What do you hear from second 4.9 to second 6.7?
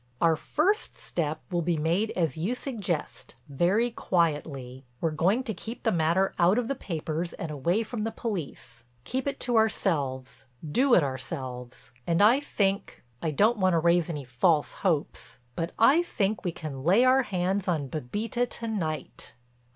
We're going to keep the matter out of